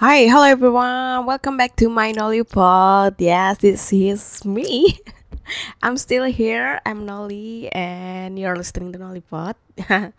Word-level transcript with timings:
Hi, 0.00 0.24
hello 0.24 0.48
everyone. 0.48 1.28
Welcome 1.28 1.60
back 1.60 1.76
to 1.76 1.92
my 1.92 2.16
Nollipod. 2.16 3.20
Yes, 3.20 3.60
this 3.60 3.92
is 3.92 4.40
me. 4.40 4.96
I'm 5.84 6.00
still 6.00 6.24
here. 6.24 6.80
I'm 6.88 7.04
Nolly 7.04 7.68
and 7.76 8.40
you're 8.40 8.56
listening 8.56 8.96
to 8.96 8.98
Nollipod. 8.98 9.60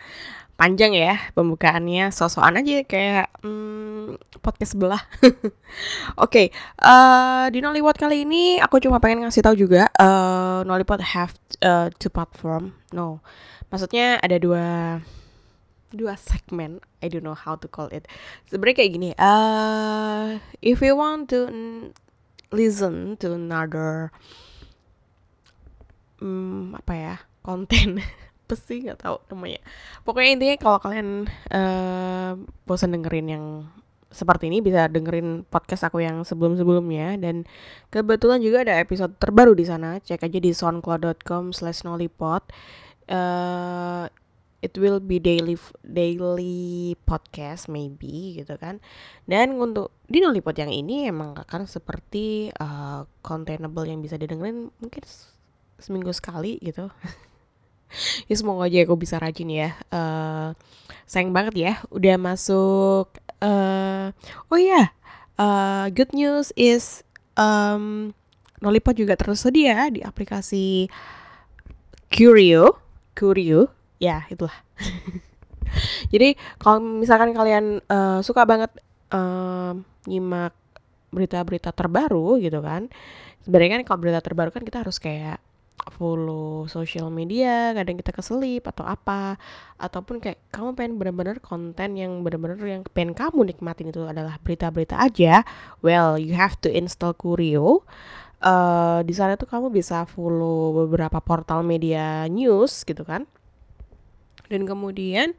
Panjang 0.61 0.93
ya 0.93 1.17
pembukaannya, 1.33 2.13
sosokan 2.13 2.61
aja 2.61 2.85
kayak 2.85 3.33
hmm, 3.41 4.21
podcast 4.45 4.77
sebelah. 4.77 5.01
Oke, 5.25 5.41
okay, 6.21 6.47
uh, 6.77 7.49
di 7.49 7.57
Nollipod 7.57 7.97
kali 7.97 8.29
ini 8.29 8.61
aku 8.61 8.77
cuma 8.77 9.01
pengen 9.01 9.25
ngasih 9.25 9.41
tahu 9.41 9.57
juga 9.57 9.89
uh, 9.97 10.61
Nollipod 10.69 11.01
have 11.01 11.33
uh, 11.65 11.89
two 11.97 12.13
platform. 12.13 12.77
No, 12.93 13.25
maksudnya 13.73 14.21
ada 14.21 14.37
dua 14.37 15.01
dua 15.93 16.17
segmen. 16.17 16.81
I 16.99 17.07
don't 17.07 17.23
know 17.23 17.37
how 17.37 17.55
to 17.55 17.69
call 17.69 17.87
it. 17.93 18.09
Sebenarnya 18.49 18.83
kayak 18.83 18.91
gini 18.97 19.09
uh, 19.15 20.41
if 20.59 20.81
you 20.81 20.97
want 20.97 21.29
to 21.31 21.47
listen 22.49 23.15
to 23.21 23.37
another 23.37 24.09
um, 26.21 26.73
apa 26.77 26.93
ya 26.93 27.15
konten 27.45 28.01
apa 28.43 28.53
sih 28.57 28.83
nggak 28.83 28.99
tahu 29.05 29.17
namanya. 29.31 29.61
Pokoknya 30.03 30.29
intinya 30.35 30.55
kalau 30.59 30.79
kalian 30.81 31.29
uh, 31.53 32.35
bosan 32.67 32.91
dengerin 32.91 33.27
yang 33.29 33.45
seperti 34.13 34.45
ini 34.47 34.61
bisa 34.61 34.85
dengerin 34.85 35.41
podcast 35.49 35.89
aku 35.89 36.05
yang 36.05 36.21
sebelum-sebelumnya. 36.21 37.17
Dan 37.17 37.49
kebetulan 37.89 38.39
juga 38.45 38.61
ada 38.61 38.77
episode 38.77 39.17
terbaru 39.17 39.57
di 39.57 39.65
sana. 39.65 39.97
Cek 39.97 40.21
aja 40.21 40.39
di 40.39 40.51
soundcloud.com 40.53 41.49
slash 41.55 41.81
nollypod 41.81 42.45
uh, 43.09 44.05
it 44.63 44.79
will 44.79 45.03
be 45.03 45.19
daily 45.19 45.59
daily 45.83 46.95
podcast 47.03 47.67
maybe 47.67 48.39
gitu 48.39 48.55
kan. 48.55 48.79
Dan 49.27 49.59
untuk 49.59 49.91
di 50.07 50.23
Nollypod 50.23 50.55
yang 50.55 50.71
ini 50.71 51.11
emang 51.11 51.35
akan 51.35 51.67
seperti 51.67 52.55
uh, 52.55 53.03
containable 53.19 53.83
yang 53.83 53.99
bisa 53.99 54.15
didengerin 54.15 54.71
mungkin 54.79 55.03
seminggu 55.75 56.15
sekali 56.15 56.63
gitu. 56.63 56.87
Ya 58.25 58.33
semoga 58.33 58.65
aja 58.65 58.89
aku 58.89 58.97
bisa 58.97 59.21
rajin 59.21 59.53
ya. 59.53 59.77
Uh, 59.93 60.57
sayang 61.05 61.29
banget 61.29 61.53
ya 61.53 61.73
udah 61.93 62.17
masuk 62.17 63.05
uh, 63.37 64.09
oh 64.49 64.57
ya 64.57 64.65
yeah. 64.73 64.87
uh, 65.37 65.85
good 65.93 66.09
news 66.09 66.49
is 66.57 67.05
um, 67.37 68.15
Nollypod 68.63 68.95
juga 68.97 69.19
tersedia 69.19 69.91
di 69.91 70.01
aplikasi 70.01 70.87
Curio 72.09 72.79
Curio 73.13 73.82
ya 74.03 74.27
itulah. 74.27 74.55
Jadi 76.13 76.35
kalau 76.59 76.83
misalkan 76.83 77.31
kalian 77.31 77.79
uh, 77.87 78.19
suka 78.19 78.43
banget 78.43 78.69
uh, 79.15 79.73
nyimak 80.05 80.53
berita-berita 81.13 81.69
terbaru 81.71 82.41
gitu 82.41 82.59
kan 82.65 82.89
sebenarnya 83.45 83.79
kan 83.79 83.83
kalau 83.85 83.99
berita 84.01 84.19
terbaru 84.19 84.49
kan 84.49 84.65
kita 84.65 84.81
harus 84.81 84.97
kayak 84.97 85.37
follow 85.93 86.65
social 86.71 87.11
media 87.11 87.75
kadang 87.75 87.99
kita 87.99 88.15
keselip 88.15 88.65
atau 88.65 88.87
apa 88.87 89.35
ataupun 89.77 90.23
kayak 90.23 90.39
kamu 90.49 90.73
pengen 90.73 90.93
bener-bener 90.97 91.37
konten 91.43 91.99
yang 91.99 92.23
bener-bener 92.23 92.57
yang 92.63 92.81
pengen 92.93 93.13
kamu 93.13 93.53
nikmatin 93.53 93.91
itu 93.91 94.01
adalah 94.07 94.39
berita-berita 94.41 94.95
aja 94.97 95.43
well 95.85 96.17
you 96.17 96.33
have 96.33 96.57
to 96.59 96.67
install 96.71 97.13
Kurio. 97.13 97.85
Uh, 98.43 98.99
di 99.07 99.15
sana 99.15 99.39
tuh 99.39 99.47
kamu 99.47 99.71
bisa 99.71 100.03
follow 100.03 100.83
beberapa 100.83 101.23
portal 101.23 101.63
media 101.63 102.27
news 102.27 102.83
gitu 102.83 103.07
kan 103.07 103.23
dan 104.53 104.69
kemudian 104.69 105.33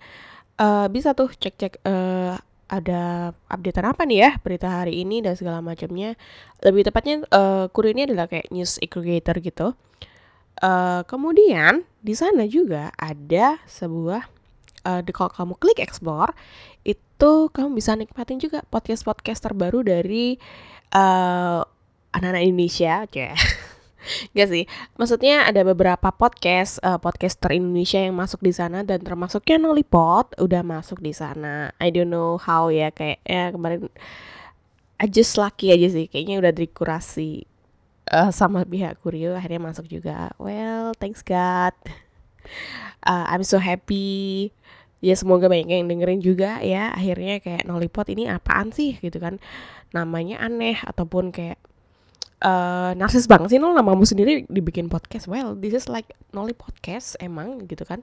uh, 0.58 0.90
bisa 0.90 1.14
tuh 1.14 1.30
cek-cek 1.30 1.78
uh, 1.86 2.34
ada 2.66 3.30
updatean 3.46 3.86
apa 3.86 4.02
nih 4.02 4.18
ya 4.18 4.30
berita 4.42 4.66
hari 4.82 5.06
ini 5.06 5.22
dan 5.22 5.38
segala 5.38 5.62
macamnya. 5.62 6.18
Lebih 6.64 6.90
tepatnya 6.90 7.22
uh, 7.30 7.70
Kuri 7.70 7.94
ini 7.94 8.10
adalah 8.10 8.26
kayak 8.26 8.50
news 8.50 8.82
aggregator 8.82 9.38
gitu. 9.38 9.66
Uh, 10.58 11.02
kemudian 11.06 11.86
di 12.02 12.14
sana 12.14 12.46
juga 12.46 12.90
ada 12.94 13.58
sebuah 13.66 14.26
uh, 14.86 15.02
kalau 15.10 15.30
kamu 15.30 15.54
klik 15.58 15.82
explore 15.82 16.30
itu 16.86 17.50
kamu 17.50 17.74
bisa 17.74 17.98
nikmatin 17.98 18.38
juga 18.38 18.62
podcast 18.70 19.02
podcast 19.02 19.42
terbaru 19.42 19.82
dari 19.82 20.38
uh, 20.94 21.64
anak-anak 22.14 22.42
Indonesia 22.46 23.02
aja 23.02 23.34
Gak 24.36 24.48
sih, 24.52 24.64
maksudnya 25.00 25.48
ada 25.48 25.64
beberapa 25.64 26.12
podcast 26.12 26.76
uh, 26.84 27.00
podcaster 27.00 27.56
Indonesia 27.56 28.00
yang 28.00 28.14
masuk 28.16 28.44
di 28.44 28.52
sana 28.52 28.84
dan 28.84 29.00
termasuknya 29.00 29.56
Nollypod 29.56 30.36
udah 30.36 30.60
masuk 30.60 31.00
di 31.00 31.16
sana. 31.16 31.72
I 31.80 31.88
don't 31.88 32.12
know 32.12 32.36
how 32.36 32.68
ya 32.68 32.92
kayak 32.92 33.24
ya 33.24 33.52
kemarin 33.52 33.88
I 35.00 35.10
just 35.10 35.34
lucky 35.40 35.74
aja 35.74 35.90
sih 35.90 36.06
kayaknya 36.06 36.38
udah 36.38 36.52
dikurasi 36.54 37.48
uh, 38.12 38.30
sama 38.30 38.62
pihak 38.68 39.00
Kurio 39.00 39.34
akhirnya 39.34 39.60
masuk 39.60 39.88
juga. 39.88 40.30
Well, 40.36 40.92
thanks 40.96 41.24
God. 41.24 41.74
Uh, 43.04 43.24
I'm 43.32 43.42
so 43.42 43.58
happy. 43.58 44.52
Ya 45.04 45.12
semoga 45.20 45.52
banyak 45.52 45.68
yang 45.68 45.88
dengerin 45.90 46.20
juga 46.24 46.60
ya. 46.64 46.92
Akhirnya 46.92 47.40
kayak 47.40 47.68
Nollypod 47.68 48.08
ini 48.08 48.28
apaan 48.28 48.72
sih 48.72 48.96
gitu 49.00 49.20
kan. 49.20 49.42
Namanya 49.92 50.40
aneh 50.40 50.80
ataupun 50.80 51.28
kayak 51.34 51.60
uh, 52.42 52.90
narsis 52.98 53.28
banget 53.30 53.54
sih 53.54 53.60
nol 53.62 53.76
namamu 53.76 54.02
sendiri 54.02 54.48
dibikin 54.50 54.90
podcast. 54.90 55.30
Well 55.30 55.54
this 55.54 55.76
is 55.76 55.86
like 55.86 56.16
Nolly 56.34 56.56
podcast 56.56 57.14
emang 57.22 57.68
gitu 57.70 57.86
kan. 57.86 58.02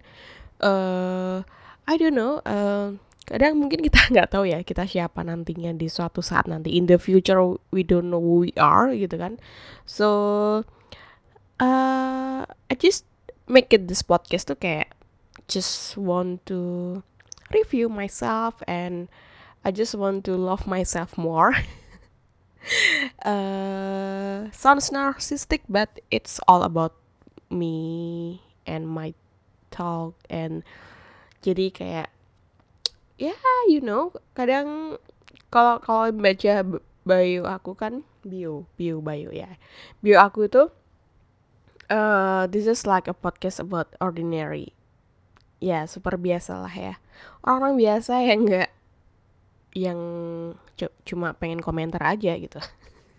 Uh, 0.62 1.42
I 1.90 1.98
don't 1.98 2.16
know 2.16 2.40
uh, 2.46 2.96
kadang 3.26 3.58
mungkin 3.58 3.82
kita 3.82 4.08
nggak 4.14 4.30
tahu 4.32 4.48
ya 4.48 4.62
kita 4.62 4.86
siapa 4.86 5.26
nantinya 5.26 5.76
di 5.76 5.92
suatu 5.92 6.24
saat 6.24 6.48
nanti. 6.48 6.78
In 6.78 6.88
the 6.88 7.02
future 7.02 7.42
we 7.74 7.84
don't 7.84 8.08
know 8.08 8.22
who 8.22 8.48
we 8.48 8.52
are 8.56 8.94
gitu 8.96 9.18
kan. 9.20 9.42
So 9.84 10.08
uh, 11.60 12.48
I 12.48 12.74
just 12.80 13.04
make 13.52 13.74
it 13.76 13.92
this 13.92 14.06
podcast 14.06 14.48
tuh 14.48 14.56
kayak 14.56 14.96
just 15.52 16.00
want 16.00 16.48
to 16.48 17.02
review 17.52 17.92
myself 17.92 18.64
and 18.64 19.12
I 19.62 19.76
just 19.76 19.94
want 19.94 20.24
to 20.26 20.34
love 20.40 20.66
myself 20.66 21.20
more 21.20 21.54
uh, 23.26 24.50
sounds 24.52 24.90
narcissistic 24.90 25.62
but 25.70 26.02
it's 26.10 26.40
all 26.48 26.64
about 26.64 26.96
me 27.50 28.42
and 28.66 28.88
my 28.88 29.14
talk 29.72 30.16
and 30.30 30.64
jadi 31.42 31.74
kayak 31.74 32.10
ya 33.18 33.34
yeah, 33.34 33.62
you 33.70 33.82
know 33.82 34.14
kadang 34.34 34.98
kalau 35.52 35.84
kalau 35.84 36.10
baca 36.16 36.64
bio 37.04 37.44
aku 37.44 37.76
kan 37.76 38.08
bio 38.24 38.70
bio 38.80 39.02
bio 39.04 39.30
ya. 39.34 39.60
Bio 40.00 40.18
aku 40.22 40.48
itu 40.48 40.70
uh, 41.92 42.48
this 42.48 42.66
is 42.70 42.88
like 42.88 43.12
a 43.12 43.16
podcast 43.16 43.60
about 43.60 43.92
ordinary. 44.00 44.74
Ya 45.62 45.86
super 45.86 46.18
biasa 46.18 46.62
lah 46.64 46.74
ya. 46.74 46.94
Orang-orang 47.46 47.76
biasa 47.78 48.14
yang 48.26 48.48
enggak 48.48 48.70
yang 49.76 50.00
cuma 51.08 51.32
pengen 51.36 51.64
komentar 51.64 52.04
aja 52.04 52.36
gitu. 52.36 52.60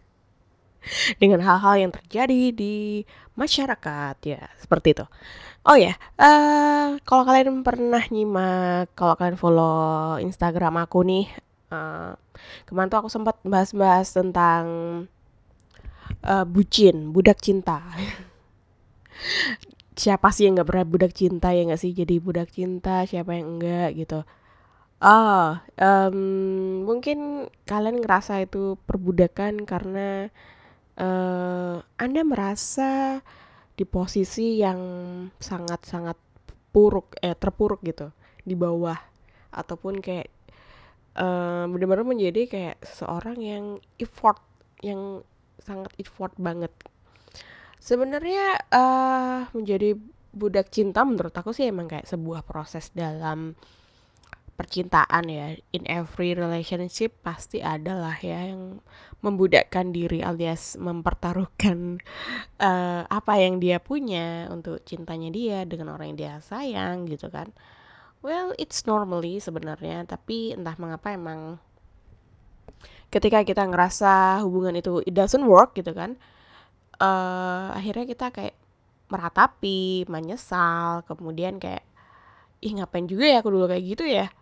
Dengan 1.20 1.40
hal-hal 1.46 1.88
yang 1.88 1.92
terjadi 1.94 2.50
di 2.52 3.06
masyarakat 3.38 4.16
ya 4.26 4.42
seperti 4.58 4.98
itu. 4.98 5.06
Oh 5.62 5.78
ya 5.78 5.94
uh, 6.18 6.98
kalau 7.06 7.22
kalian 7.22 7.62
pernah 7.62 8.02
nyimak 8.10 8.90
kalau 8.98 9.14
kalian 9.14 9.38
follow 9.38 10.18
Instagram 10.18 10.74
aku 10.82 11.06
nih 11.06 11.30
uh, 11.70 12.18
kemarin 12.66 12.90
tuh 12.90 12.98
aku 13.06 13.08
sempat 13.08 13.38
bahas-bahas 13.46 14.10
tentang 14.10 14.64
uh, 16.26 16.44
bucin 16.44 17.14
budak 17.14 17.38
cinta. 17.38 17.80
Siapa 20.02 20.34
sih 20.34 20.50
yang 20.50 20.58
nggak 20.58 20.68
pernah 20.68 20.86
budak 20.88 21.12
cinta 21.14 21.54
ya 21.54 21.62
nggak 21.62 21.78
sih? 21.78 21.94
Jadi 21.94 22.18
budak 22.18 22.50
cinta 22.50 23.04
siapa 23.06 23.36
yang 23.38 23.60
enggak 23.60 23.92
gitu 23.94 24.24
Oh, 25.02 25.58
um, 25.82 26.18
mungkin 26.86 27.50
kalian 27.66 27.98
ngerasa 28.06 28.46
itu 28.46 28.78
perbudakan 28.86 29.66
karena 29.66 30.30
uh, 30.94 31.82
Anda 31.98 32.22
merasa 32.22 33.18
di 33.74 33.82
posisi 33.82 34.62
yang 34.62 34.78
sangat-sangat 35.42 36.14
puruk, 36.70 37.18
eh 37.18 37.34
terpuruk 37.34 37.82
gitu 37.82 38.14
di 38.46 38.54
bawah 38.54 38.94
ataupun 39.50 39.98
kayak 39.98 40.30
uh, 41.18 41.66
benar-benar 41.66 42.06
menjadi 42.06 42.42
kayak 42.46 42.76
seseorang 42.86 43.42
yang 43.42 43.64
effort 43.98 44.38
yang 44.86 45.26
sangat 45.58 45.90
effort 45.98 46.30
banget. 46.38 46.70
Sebenarnya 47.82 48.54
uh, 48.70 49.50
menjadi 49.50 49.98
budak 50.30 50.70
cinta 50.70 51.02
menurut 51.02 51.34
aku 51.34 51.50
sih 51.50 51.66
emang 51.66 51.90
kayak 51.90 52.06
sebuah 52.06 52.46
proses 52.46 52.94
dalam 52.94 53.58
percintaan 54.62 55.26
ya. 55.26 55.58
In 55.74 55.82
every 55.90 56.38
relationship 56.38 57.18
pasti 57.26 57.58
ada 57.58 57.98
lah 57.98 58.14
ya 58.22 58.54
yang 58.54 58.78
membudakkan 59.18 59.90
diri 59.90 60.22
alias 60.22 60.78
mempertaruhkan 60.78 61.98
uh, 62.62 63.02
apa 63.18 63.34
yang 63.42 63.58
dia 63.58 63.82
punya 63.82 64.46
untuk 64.54 64.86
cintanya 64.86 65.34
dia 65.34 65.58
dengan 65.66 65.98
orang 65.98 66.14
yang 66.14 66.18
dia 66.18 66.34
sayang 66.38 67.10
gitu 67.10 67.26
kan. 67.26 67.50
Well 68.22 68.54
it's 68.54 68.86
normally 68.86 69.42
sebenarnya 69.42 70.06
tapi 70.06 70.54
entah 70.54 70.78
mengapa 70.78 71.10
emang 71.10 71.58
ketika 73.12 73.44
kita 73.44 73.68
ngerasa 73.68 74.40
hubungan 74.46 74.78
itu 74.78 75.04
it 75.04 75.12
doesn't 75.12 75.44
work 75.44 75.76
gitu 75.76 75.92
kan 75.92 76.16
uh, 76.96 77.68
akhirnya 77.76 78.08
kita 78.08 78.32
kayak 78.32 78.56
meratapi 79.12 80.08
menyesal 80.08 81.04
kemudian 81.04 81.60
kayak 81.60 81.84
ih 82.64 82.72
ngapain 82.72 83.04
juga 83.04 83.28
ya 83.28 83.44
aku 83.44 83.52
dulu 83.52 83.68
kayak 83.68 83.84
gitu 83.84 84.08
ya 84.08 84.32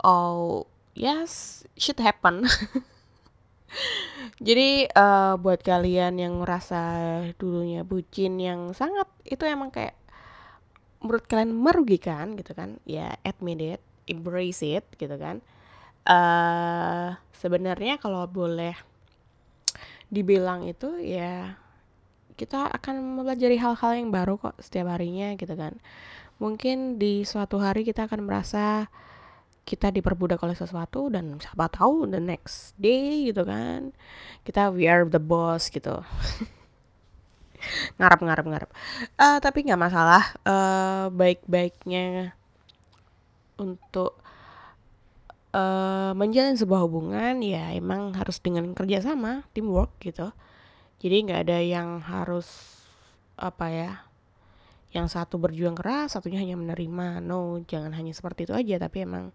oh 0.00 0.64
yes 0.96 1.64
shit 1.76 2.00
happen. 2.00 2.48
Jadi 4.46 4.84
uh, 4.92 5.40
buat 5.40 5.64
kalian 5.64 6.20
yang 6.20 6.44
ngerasa 6.44 6.82
dulunya 7.40 7.84
bucin 7.84 8.36
yang 8.36 8.76
sangat 8.76 9.08
itu 9.24 9.44
emang 9.48 9.72
kayak 9.72 9.96
menurut 11.00 11.24
kalian 11.26 11.52
merugikan 11.56 12.38
gitu 12.38 12.54
kan 12.54 12.78
ya 12.86 13.16
admit 13.26 13.58
it 13.58 13.82
embrace 14.08 14.64
it 14.64 14.84
gitu 14.96 15.16
kan. 15.16 15.40
Uh, 16.02 17.14
sebenarnya 17.38 17.96
kalau 18.02 18.26
boleh 18.26 18.74
dibilang 20.12 20.66
itu 20.66 20.98
ya 21.00 21.56
kita 22.34 22.68
akan 22.68 23.00
mempelajari 23.00 23.56
hal-hal 23.56 23.92
yang 23.96 24.10
baru 24.10 24.36
kok 24.36 24.58
setiap 24.60 24.92
harinya 24.92 25.32
gitu 25.38 25.54
kan. 25.54 25.78
Mungkin 26.42 26.98
di 26.98 27.22
suatu 27.22 27.62
hari 27.62 27.86
kita 27.86 28.10
akan 28.10 28.26
merasa 28.26 28.90
kita 29.62 29.94
diperbudak 29.94 30.42
oleh 30.42 30.58
sesuatu 30.58 31.06
dan 31.06 31.38
siapa 31.38 31.70
tahu 31.70 32.10
the 32.10 32.18
next 32.18 32.74
day 32.76 33.30
gitu 33.30 33.46
kan 33.46 33.94
kita 34.42 34.74
we 34.74 34.90
are 34.90 35.06
the 35.06 35.22
boss 35.22 35.70
gitu. 35.70 36.02
Ngarep 37.98 38.20
ngarep 38.26 38.46
ngarep. 38.50 38.70
Uh, 39.14 39.38
tapi 39.38 39.62
nggak 39.62 39.78
masalah 39.78 40.34
uh, 40.42 41.06
baik 41.14 41.46
baiknya 41.46 42.34
untuk 43.54 44.18
uh, 45.54 46.10
menjalin 46.18 46.58
sebuah 46.58 46.82
hubungan 46.82 47.38
ya 47.38 47.70
emang 47.70 48.18
harus 48.18 48.42
dengan 48.42 48.74
kerjasama 48.74 49.46
teamwork 49.54 49.94
gitu. 50.02 50.34
Jadi 50.98 51.16
nggak 51.30 51.40
ada 51.46 51.58
yang 51.62 52.02
harus 52.02 52.78
apa 53.38 53.66
ya 53.70 53.90
yang 54.92 55.08
satu 55.08 55.40
berjuang 55.40 55.74
keras 55.74 56.14
satunya 56.14 56.38
hanya 56.38 56.56
menerima. 56.60 57.24
No 57.24 57.60
jangan 57.64 57.96
hanya 57.96 58.12
seperti 58.12 58.44
itu 58.48 58.52
aja 58.52 58.76
tapi 58.76 59.08
emang 59.08 59.32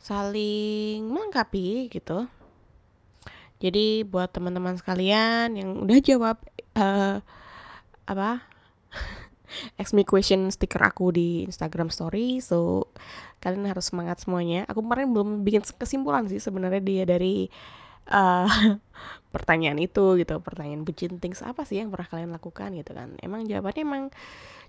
saling 0.00 1.04
melengkapi 1.08 1.92
gitu. 1.92 2.28
Jadi 3.56 4.04
buat 4.04 4.32
teman-teman 4.32 4.76
sekalian 4.76 5.56
yang 5.56 5.84
udah 5.84 5.98
jawab 6.00 6.36
uh, 6.76 7.20
apa? 8.08 8.44
Ask 9.80 9.96
me 9.96 10.04
question 10.04 10.52
stiker 10.52 10.82
aku 10.84 11.14
di 11.14 11.48
Instagram 11.48 11.88
story 11.88 12.44
so 12.44 12.90
kalian 13.40 13.68
harus 13.68 13.92
semangat 13.92 14.20
semuanya. 14.20 14.68
Aku 14.68 14.84
kemarin 14.84 15.12
belum 15.12 15.44
bikin 15.44 15.64
kesimpulan 15.76 16.28
sih 16.28 16.40
sebenarnya 16.40 16.82
dia 16.84 17.04
dari 17.08 17.48
uh, 18.10 18.48
pertanyaan 19.34 19.76
itu 19.82 20.16
gitu 20.16 20.40
pertanyaan 20.40 20.82
bucin 20.86 21.20
things 21.20 21.44
apa 21.44 21.68
sih 21.68 21.82
yang 21.82 21.92
pernah 21.92 22.08
kalian 22.08 22.32
lakukan 22.32 22.72
gitu 22.74 22.92
kan? 22.96 23.18
Emang 23.20 23.44
jawabannya 23.44 23.82
emang 23.82 24.04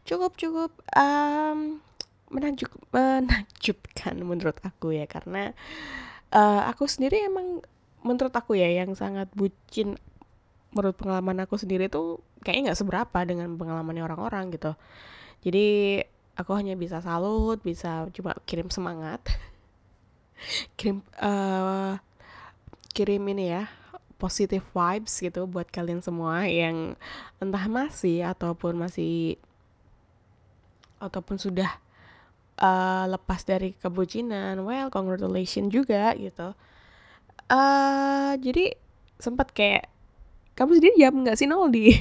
cukup 0.03 0.35
cukup 0.35 0.71
um, 0.95 1.79
menajuk 2.27 2.71
menakjubkan 2.91 4.15
menurut 4.21 4.57
aku 4.63 4.95
ya. 4.95 5.05
Karena 5.07 5.55
uh, 6.35 6.61
aku 6.67 6.89
sendiri 6.89 7.23
emang 7.27 7.63
menurut 8.03 8.33
aku 8.33 8.55
ya 8.55 8.69
yang 8.69 8.93
sangat 8.93 9.27
bucin 9.33 9.99
menurut 10.75 10.95
pengalaman 10.99 11.41
aku 11.43 11.57
sendiri 11.57 11.89
tuh 11.89 12.21
kayaknya 12.45 12.71
nggak 12.71 12.79
seberapa 12.79 13.19
dengan 13.25 13.55
pengalamannya 13.55 14.03
orang-orang 14.03 14.53
gitu. 14.53 14.75
Jadi 15.41 16.01
aku 16.37 16.51
hanya 16.53 16.77
bisa 16.77 17.01
salut 17.01 17.57
bisa 17.65 18.05
cuma 18.13 18.37
kirim 18.45 18.69
semangat 18.69 19.25
kirim 20.77 21.01
uh, 21.17 21.97
kirim 22.97 23.21
ini 23.29 23.53
ya 23.53 23.69
positive 24.17 24.65
vibes 24.73 25.21
gitu 25.21 25.45
buat 25.45 25.69
kalian 25.69 26.01
semua 26.01 26.49
yang 26.49 26.97
entah 27.37 27.69
masih 27.69 28.25
ataupun 28.25 28.73
masih 28.73 29.37
ataupun 30.97 31.37
sudah 31.37 31.77
uh, 32.57 33.05
lepas 33.05 33.45
dari 33.45 33.77
kebucinan 33.77 34.57
well 34.65 34.89
congratulations 34.89 35.69
juga 35.69 36.17
gitu. 36.17 36.57
Uh, 37.47 38.33
jadi 38.41 38.73
sempat 39.21 39.53
kayak 39.53 39.87
kamu 40.57 40.81
sendiri 40.81 40.95
jawab 40.97 41.15
nggak 41.21 41.37
sih 41.37 41.45
nol 41.45 41.69
di 41.69 41.93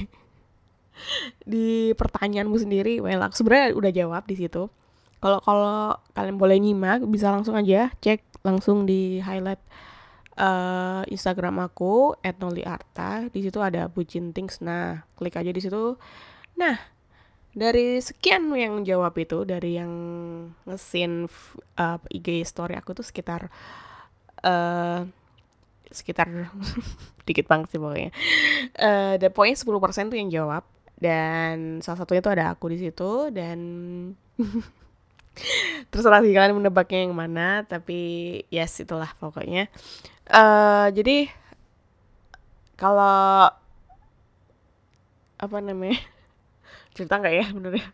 di 1.53 1.93
pertanyaanmu 1.93 2.57
sendiri? 2.57 2.97
Well 2.97 3.21
aku 3.21 3.37
sebenarnya 3.37 3.77
udah 3.77 3.91
jawab 3.93 4.25
di 4.25 4.35
situ. 4.41 4.73
Kalau 5.21 5.39
kalau 5.45 5.97
kalian 6.17 6.41
boleh 6.41 6.57
nyimak 6.57 7.05
bisa 7.05 7.29
langsung 7.29 7.53
aja 7.53 7.93
cek 8.01 8.41
langsung 8.41 8.89
di 8.89 9.21
highlight 9.21 9.61
uh, 10.37 11.03
Instagram 11.09 11.59
aku 11.65 12.15
@noliarta 12.21 13.27
di 13.33 13.41
situ 13.43 13.59
ada 13.59 13.89
bucin 13.89 14.31
things 14.31 14.61
nah 14.63 15.03
klik 15.17 15.35
aja 15.35 15.49
di 15.49 15.61
situ. 15.61 15.97
Nah 16.55 16.77
dari 17.57 17.97
sekian 17.97 18.53
yang 18.53 18.85
jawab 18.85 19.17
itu 19.17 19.41
dari 19.41 19.81
yang 19.81 19.91
ngesin 20.69 21.25
uh, 21.81 21.97
IG 22.13 22.45
story 22.45 22.77
aku 22.77 22.93
tuh 22.93 23.05
sekitar 23.05 23.49
uh, 24.45 25.01
sekitar 25.89 26.53
dikit 27.27 27.49
banget 27.49 27.75
sih 27.75 27.79
pokoknya. 27.81 28.11
Uh, 28.77 29.17
pokoknya 29.33 29.57
10% 29.57 30.11
tuh 30.13 30.19
yang 30.19 30.31
jawab. 30.31 30.63
Dan 30.97 31.77
salah 31.85 32.01
satunya 32.01 32.25
tuh 32.25 32.33
ada 32.33 32.57
aku 32.57 32.73
di 32.73 32.81
situ 32.81 33.29
dan 33.29 33.59
terserah 35.91 36.21
sih 36.23 36.33
kalian 36.33 36.57
menebaknya 36.57 37.07
yang 37.07 37.15
mana 37.15 37.63
tapi 37.65 37.99
yes 38.53 38.81
itulah 38.81 39.11
pokoknya. 39.21 39.69
Uh, 40.27 40.91
jadi 40.91 41.31
kalau 42.77 43.49
apa 45.37 45.57
namanya? 45.61 45.97
Cerita 46.95 47.21
nggak 47.21 47.35
ya 47.35 47.45
bener 47.53 47.73
ya? 47.77 47.87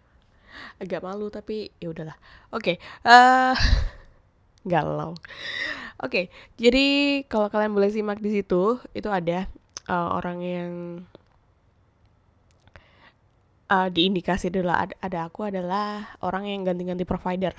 Agak 0.80 1.04
malu 1.04 1.28
tapi 1.30 1.72
ya 1.80 1.92
udahlah. 1.92 2.18
Oke 2.51 2.75
okay, 2.80 3.07
uh, 3.07 3.54
eh, 3.54 3.56
galau. 4.72 5.16
Oke, 6.04 6.10
okay, 6.10 6.25
jadi 6.60 6.86
kalau 7.31 7.48
kalian 7.48 7.72
boleh 7.72 7.88
simak 7.88 8.19
di 8.19 8.28
situ, 8.28 8.75
itu 8.92 9.07
ada 9.07 9.48
uh, 9.88 10.19
orang 10.19 10.38
yang 10.44 10.72
uh, 13.74 13.88
diindikasi 13.90 14.54
adalah 14.54 14.86
ada, 14.86 14.96
ada 15.02 15.20
aku 15.25 15.50
adalah 15.50 16.14
orang 16.22 16.46
yang 16.46 16.62
ganti-ganti 16.62 17.04
provider. 17.10 17.58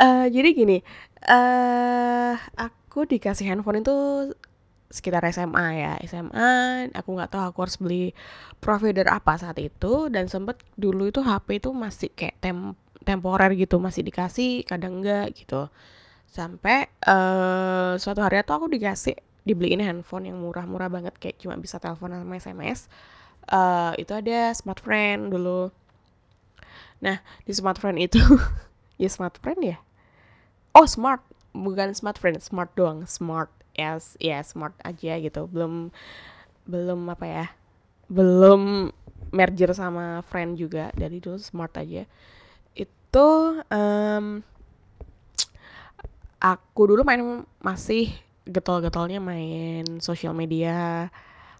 uh, 0.00 0.26
jadi 0.34 0.48
gini, 0.56 0.80
uh, 1.28 2.34
aku 2.56 3.04
dikasih 3.04 3.52
handphone 3.52 3.84
itu 3.84 3.96
sekitar 4.86 5.26
SMA 5.34 5.66
ya 5.76 5.92
SMA 6.06 6.88
aku 6.94 7.18
nggak 7.18 7.30
tahu 7.34 7.42
aku 7.42 7.58
harus 7.66 7.76
beli 7.76 8.14
provider 8.62 9.10
apa 9.10 9.34
saat 9.34 9.58
itu 9.58 10.06
dan 10.08 10.30
sempet 10.30 10.62
dulu 10.78 11.10
itu 11.10 11.20
HP 11.26 11.58
itu 11.58 11.74
masih 11.74 12.08
kayak 12.14 12.38
tem 12.38 12.72
temporer 13.02 13.50
gitu 13.58 13.82
masih 13.82 14.06
dikasih 14.06 14.62
kadang 14.62 15.02
enggak 15.02 15.34
gitu 15.34 15.66
sampai 16.30 16.90
uh, 17.06 17.98
suatu 17.98 18.22
hari 18.22 18.42
itu 18.42 18.52
aku 18.54 18.66
dikasih 18.70 19.18
dibeliin 19.46 19.82
handphone 19.82 20.30
yang 20.30 20.38
murah-murah 20.38 20.90
banget 20.90 21.14
kayak 21.18 21.38
cuma 21.38 21.54
bisa 21.58 21.78
telepon 21.78 22.14
sama 22.14 22.34
SMS 22.38 22.90
uh, 23.50 23.92
itu 23.98 24.12
ada 24.12 24.54
smart 24.54 24.80
friend 24.82 25.30
dulu. 25.30 25.70
Nah 27.02 27.20
di 27.44 27.52
smart 27.52 27.78
friend 27.78 27.98
itu 28.00 28.20
ya 29.02 29.08
smart 29.10 29.36
friend 29.42 29.60
ya? 29.62 29.76
Oh 30.76 30.86
smart 30.88 31.22
bukan 31.56 31.96
smart 31.96 32.20
friend 32.20 32.36
smart 32.44 32.68
doang 32.76 33.08
smart 33.08 33.48
yes 33.76 34.14
ya 34.20 34.42
smart 34.42 34.74
aja 34.82 35.18
gitu. 35.20 35.48
Belum 35.48 35.90
belum 36.66 37.06
apa 37.10 37.26
ya 37.26 37.46
belum 38.10 38.90
merger 39.34 39.74
sama 39.74 40.22
friend 40.26 40.58
juga. 40.58 40.90
Dari 40.94 41.18
dulu 41.22 41.38
smart 41.38 41.74
aja. 41.78 42.06
Itu 42.76 43.60
um, 43.70 44.44
aku 46.40 46.82
dulu 46.94 47.02
main 47.02 47.42
masih 47.58 48.12
getol-getolnya 48.46 49.18
main 49.18 49.98
sosial 49.98 50.30
media 50.30 51.10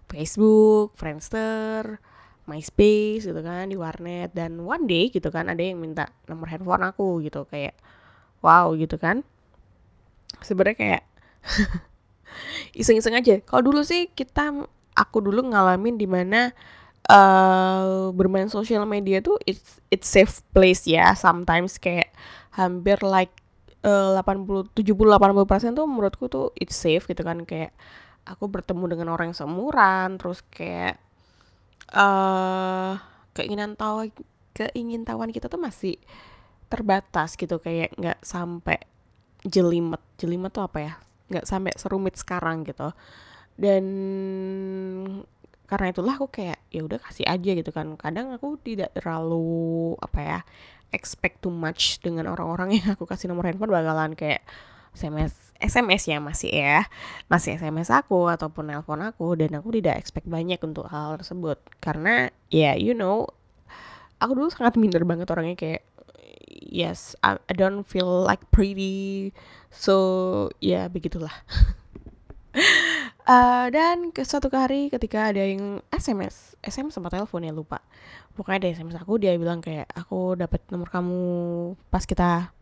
Facebook, 0.07 0.95
Friendster, 0.95 1.99
MySpace 2.47 3.27
gitu 3.27 3.41
kan 3.43 3.69
di 3.71 3.77
warnet. 3.77 4.33
Dan 4.33 4.63
one 4.63 4.87
day 4.87 5.11
gitu 5.11 5.29
kan 5.35 5.51
ada 5.51 5.61
yang 5.61 5.83
minta 5.83 6.09
nomor 6.31 6.47
handphone 6.51 6.87
aku 6.87 7.23
gitu. 7.27 7.45
Kayak 7.51 7.75
wow 8.41 8.71
gitu 8.79 8.97
kan. 8.97 9.27
Sebenarnya 10.43 10.77
kayak 10.79 11.03
iseng-iseng 12.81 13.19
aja. 13.19 13.43
Kalau 13.43 13.63
dulu 13.67 13.83
sih 13.83 14.11
kita 14.15 14.55
aku 14.97 15.19
dulu 15.21 15.53
ngalamin 15.53 15.99
di 15.99 16.07
mana 16.09 16.55
uh, 17.11 18.11
bermain 18.15 18.49
sosial 18.49 18.87
media 18.89 19.21
tuh 19.21 19.37
it's 19.45 19.83
it's 19.91 20.07
safe 20.07 20.43
place 20.55 20.87
ya. 20.87 21.13
Sometimes 21.19 21.83
kayak 21.83 22.15
hampir 22.55 23.03
like 23.03 23.35
uh, 23.83 24.17
80 24.23 24.73
70 24.75 24.95
80 24.97 25.51
persen 25.51 25.71
tuh 25.75 25.87
menurutku 25.87 26.31
tuh 26.31 26.55
it's 26.59 26.79
safe 26.79 27.05
gitu 27.11 27.27
kan. 27.27 27.43
Kayak 27.43 27.75
aku 28.27 28.51
bertemu 28.51 28.85
dengan 28.93 29.15
orang 29.15 29.31
yang 29.33 29.39
seumuran 29.39 30.19
terus 30.19 30.43
kayak 30.51 30.99
uh, 31.95 32.99
keinginan 33.33 33.79
tahu 33.79 34.11
keingin 34.57 35.07
tahuan 35.07 35.31
kita 35.31 35.47
tuh 35.47 35.61
masih 35.61 36.01
terbatas 36.67 37.39
gitu 37.39 37.63
kayak 37.63 37.95
nggak 37.95 38.19
sampai 38.25 38.83
jelimet. 39.47 40.03
Jelimet 40.19 40.51
tuh 40.51 40.67
apa 40.67 40.79
ya? 40.83 40.93
Nggak 41.31 41.47
sampai 41.47 41.73
serumit 41.79 42.19
sekarang 42.19 42.67
gitu. 42.67 42.91
Dan 43.55 43.85
karena 45.67 45.87
itulah 45.91 46.15
aku 46.15 46.31
kayak 46.31 46.63
ya 46.71 46.83
udah 46.87 46.99
kasih 46.99 47.27
aja 47.29 47.51
gitu 47.55 47.71
kan. 47.71 47.95
Kadang 47.95 48.35
aku 48.35 48.59
tidak 48.59 48.97
terlalu 48.99 49.95
apa 50.03 50.21
ya 50.21 50.39
expect 50.95 51.43
too 51.43 51.53
much 51.53 51.99
dengan 52.03 52.31
orang-orang 52.31 52.75
yang 52.83 52.95
aku 52.95 53.07
kasih 53.07 53.31
nomor 53.31 53.47
handphone 53.47 53.71
bakalan 53.71 54.17
kayak 54.19 54.43
SMS 54.97 55.53
SMS 55.61 56.09
ya 56.09 56.19
masih 56.19 56.51
ya. 56.53 56.89
Masih 57.29 57.61
SMS 57.61 57.93
aku 57.93 58.29
ataupun 58.29 58.73
nelpon 58.73 59.01
aku 59.05 59.37
dan 59.37 59.53
aku 59.57 59.77
tidak 59.77 60.01
expect 60.01 60.29
banyak 60.29 60.61
untuk 60.65 60.89
hal 60.89 61.21
tersebut. 61.21 61.61
Karena 61.85 62.33
ya 62.49 62.73
yeah, 62.73 62.75
you 62.75 62.97
know 62.97 63.29
aku 64.21 64.33
dulu 64.33 64.49
sangat 64.49 64.81
minder 64.81 65.05
banget 65.05 65.29
orangnya 65.29 65.57
kayak 65.57 65.83
yes 66.49 67.15
I, 67.21 67.37
I 67.49 67.55
don't 67.55 67.85
feel 67.85 68.25
like 68.25 68.43
pretty 68.49 69.33
so 69.69 70.49
ya 70.61 70.73
yeah, 70.73 70.85
begitulah. 70.89 71.33
Uh, 73.29 73.69
dan 73.77 74.17
ke 74.17 74.25
suatu 74.25 74.49
hari 74.49 74.89
ketika 74.89 75.29
ada 75.29 75.45
yang 75.45 75.85
SMS 75.93 76.57
SMS 76.65 76.97
sempat 76.97 77.13
telepon 77.13 77.45
ya 77.45 77.53
lupa. 77.53 77.85
Pokoknya 78.37 78.69
ada 78.69 78.69
SMS 78.77 78.97
aku 79.01 79.21
dia 79.21 79.33
bilang 79.37 79.61
kayak 79.61 79.89
aku 79.93 80.37
dapat 80.37 80.61
nomor 80.73 80.89
kamu 80.93 81.21
pas 81.89 82.05
kita 82.05 82.53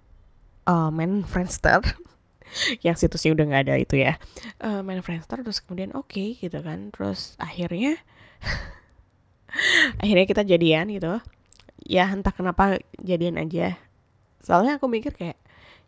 uh, 0.66 0.90
main 0.90 1.22
Friendster 1.26 1.82
yang 2.86 2.94
situsnya 2.94 3.34
udah 3.34 3.44
nggak 3.50 3.62
ada 3.68 3.74
itu 3.80 3.96
ya. 4.00 4.20
Uh, 4.62 4.80
main 4.80 5.00
Friendster 5.00 5.40
terus 5.42 5.60
kemudian 5.64 5.92
oke 5.96 6.10
okay, 6.10 6.28
gitu 6.38 6.60
kan. 6.60 6.90
Terus 6.94 7.34
akhirnya 7.40 7.98
akhirnya 10.02 10.26
kita 10.26 10.42
jadian 10.46 10.90
gitu. 10.90 11.20
Ya 11.84 12.08
entah 12.08 12.32
kenapa 12.32 12.80
jadian 13.00 13.36
aja. 13.40 13.76
Soalnya 14.44 14.76
aku 14.78 14.88
mikir 14.88 15.16
kayak 15.16 15.38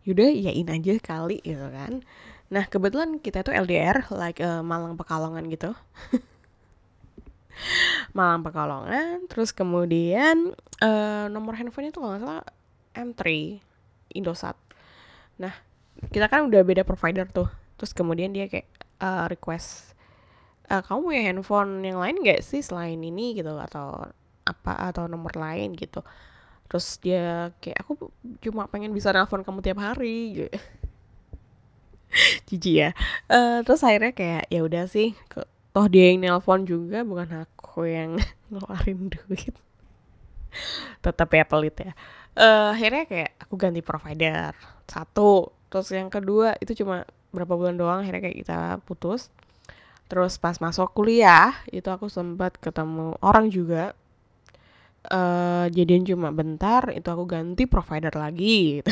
yaudah 0.07 0.31
yain 0.31 0.69
aja 0.71 0.93
kali 1.03 1.43
gitu 1.43 1.67
kan. 1.73 2.07
Nah 2.47 2.65
kebetulan 2.71 3.19
kita 3.19 3.43
itu 3.43 3.51
LDR 3.51 4.07
like 4.15 4.39
uh, 4.39 4.63
Malang 4.63 4.95
Pekalongan 4.95 5.51
gitu. 5.51 5.75
Malang 8.17 8.45
Pekalongan, 8.45 9.27
terus 9.27 9.51
kemudian 9.51 10.53
uh, 10.85 11.27
nomor 11.33 11.57
handphonenya 11.57 11.93
tuh 11.93 12.05
kalau 12.05 12.11
nggak 12.15 12.23
salah 12.23 12.45
M3 12.95 13.23
Indosat. 14.15 14.57
Nah 15.41 15.66
kita 16.13 16.27
kan 16.29 16.49
udah 16.49 16.63
beda 16.63 16.83
provider 16.83 17.27
tuh. 17.29 17.49
Terus 17.77 17.93
kemudian 17.93 18.33
dia 18.33 18.49
kayak 18.49 18.69
uh, 19.01 19.29
request 19.29 19.97
uh, 20.73 20.81
kamu 20.81 20.99
punya 21.13 21.23
handphone 21.29 21.85
yang 21.85 21.99
lain 22.01 22.25
gak 22.25 22.41
sih 22.43 22.65
selain 22.65 22.99
ini 22.99 23.37
gitu 23.37 23.53
atau 23.53 24.09
apa 24.47 24.73
atau 24.93 25.07
nomor 25.11 25.35
lain 25.37 25.77
gitu. 25.77 26.01
Terus 26.67 26.99
dia 26.99 27.55
kayak 27.63 27.87
aku 27.87 28.11
cuma 28.43 28.67
pengen 28.67 28.91
bisa 28.91 29.15
nelfon 29.15 29.47
kamu 29.47 29.61
tiap 29.63 29.79
hari 29.79 30.19
gitu. 30.37 30.59
Cici 32.49 32.81
ya 32.81 32.97
uh, 33.29 33.61
terus 33.61 33.85
akhirnya 33.85 34.17
kayak 34.17 34.45
ya 34.49 34.61
udah 34.65 34.85
sih 34.89 35.13
ke, 35.29 35.45
toh 35.77 35.87
dia 35.91 36.09
yang 36.09 36.25
nelpon 36.25 36.65
juga 36.65 37.05
bukan 37.05 37.45
aku 37.45 37.85
yang 37.85 38.17
ngeluarin 38.51 39.13
duit 39.13 39.53
tetap 41.05 41.29
ya 41.37 41.45
pelit 41.45 41.77
ya 41.77 41.93
uh, 42.41 42.73
akhirnya 42.73 43.05
kayak 43.05 43.31
aku 43.45 43.55
ganti 43.61 43.85
provider 43.85 44.57
satu 44.89 45.53
terus 45.69 45.91
yang 45.93 46.09
kedua 46.09 46.55
itu 46.63 46.73
cuma 46.83 47.07
berapa 47.35 47.53
bulan 47.53 47.77
doang 47.77 48.01
akhirnya 48.01 48.23
kayak 48.25 48.39
kita 48.47 48.59
putus. 48.89 49.29
Terus 50.07 50.39
pas 50.39 50.57
masuk 50.63 50.95
kuliah 50.95 51.53
itu 51.69 51.87
aku 51.91 52.07
sempat 52.07 52.57
ketemu 52.57 53.19
orang 53.21 53.51
juga. 53.51 53.93
Uh, 55.07 55.71
jadian 55.71 56.03
cuma 56.03 56.35
bentar 56.35 56.91
itu 56.91 57.07
aku 57.07 57.27
ganti 57.27 57.67
provider 57.67 58.15
lagi. 58.15 58.83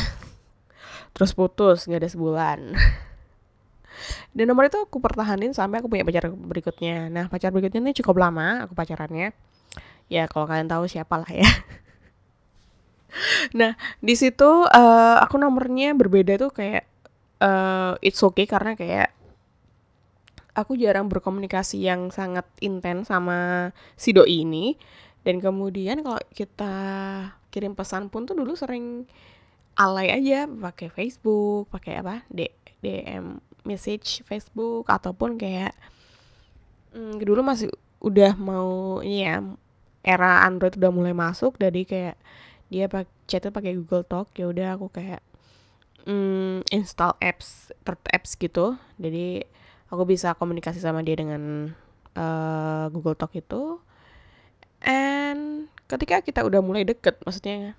Terus 1.15 1.31
putus 1.33 1.87
nggak 1.87 2.03
ada 2.03 2.11
sebulan. 2.11 2.59
Dan 4.35 4.51
nomor 4.51 4.67
itu 4.67 4.79
aku 4.83 4.99
pertahanin 4.99 5.55
sampai 5.55 5.79
aku 5.79 5.87
punya 5.87 6.03
pacar 6.03 6.31
berikutnya. 6.31 7.07
Nah 7.11 7.31
pacar 7.31 7.55
berikutnya 7.55 7.79
ini 7.79 7.95
cukup 7.95 8.19
lama 8.19 8.67
aku 8.67 8.75
pacarannya. 8.75 9.31
Ya 10.11 10.27
kalau 10.27 10.51
kalian 10.51 10.67
tahu 10.67 10.91
siapa 10.91 11.17
lah 11.17 11.31
ya 11.31 11.47
nah 13.59 13.79
di 14.03 14.15
situ 14.19 14.67
uh, 14.67 15.17
aku 15.23 15.39
nomornya 15.39 15.95
berbeda 15.95 16.39
tuh 16.39 16.51
kayak 16.51 16.85
uh, 17.43 17.95
it's 18.03 18.23
okay 18.23 18.49
karena 18.49 18.75
kayak 18.75 19.15
aku 20.55 20.79
jarang 20.79 21.11
berkomunikasi 21.11 21.83
yang 21.83 22.15
sangat 22.15 22.47
intens 22.63 23.11
sama 23.11 23.71
si 23.99 24.15
doi 24.15 24.47
ini. 24.47 24.79
Dan 25.25 25.41
kemudian 25.43 26.05
kalau 26.05 26.21
kita 26.37 26.75
kirim 27.51 27.75
pesan 27.75 28.13
pun 28.13 28.29
tuh 28.29 28.37
dulu 28.39 28.55
sering 28.55 29.09
alay 29.75 30.15
aja 30.15 30.47
pakai 30.47 30.87
Facebook 30.91 31.67
pakai 31.73 31.99
apa 31.99 32.23
D 32.31 32.47
DM 32.79 33.43
message 33.67 34.23
Facebook 34.23 34.87
ataupun 34.87 35.41
kayak 35.41 35.75
mm, 36.95 37.19
dulu 37.25 37.43
masih 37.43 37.73
udah 38.05 38.37
mau 38.37 39.01
ini 39.01 39.25
ya 39.25 39.41
era 40.05 40.45
Android 40.45 40.77
udah 40.77 40.93
mulai 40.93 41.17
masuk 41.17 41.57
jadi 41.57 41.83
kayak 41.89 42.17
dia 42.73 42.89
pak 42.89 43.09
chatnya 43.29 43.53
pakai 43.53 43.77
Google 43.77 44.05
Talk 44.05 44.33
ya 44.37 44.49
udah 44.49 44.77
aku 44.77 44.89
kayak 44.93 45.21
mm, 46.09 46.69
install 46.73 47.17
apps 47.21 47.73
third 47.85 48.01
apps 48.13 48.37
gitu. 48.37 48.77
Jadi 49.01 49.45
aku 49.89 50.03
bisa 50.09 50.37
komunikasi 50.37 50.81
sama 50.81 51.05
dia 51.05 51.17
dengan 51.17 51.73
uh, 52.17 52.87
Google 52.93 53.17
Talk 53.17 53.33
itu. 53.37 53.81
And 54.85 55.73
ketika 55.89 56.21
kita 56.21 56.45
udah 56.45 56.61
mulai 56.61 56.85
deket 56.85 57.21
maksudnya 57.25 57.77